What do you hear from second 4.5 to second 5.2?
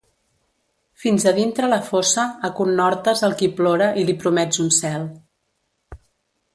un cel.